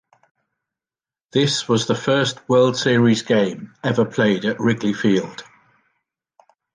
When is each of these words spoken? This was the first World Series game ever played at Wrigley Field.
This 1.31 1.67
was 1.69 1.85
the 1.85 1.93
first 1.93 2.49
World 2.49 2.75
Series 2.75 3.21
game 3.21 3.75
ever 3.83 4.03
played 4.03 4.45
at 4.45 4.59
Wrigley 4.59 4.93
Field. 4.93 5.43